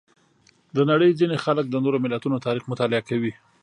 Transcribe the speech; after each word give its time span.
د 0.75 0.77
نړۍ 0.91 1.11
ځینې 1.19 1.37
خلک 1.45 1.65
د 1.69 1.75
نورو 1.83 1.97
ملتونو 2.05 2.43
تاریخ 2.45 2.63
مطالعه 2.71 3.01
کوي. 3.09 3.33